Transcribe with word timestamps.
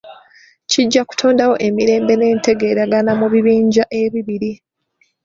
Kijja 0.71 1.01
kutondawo 1.09 1.55
emirembe 1.67 2.13
n'entegeeragana 2.17 3.11
mu 3.19 3.27
bibinja 3.33 3.83
ebibiri. 4.01 4.51